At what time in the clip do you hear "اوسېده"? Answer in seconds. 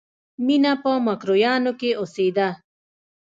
1.99-2.49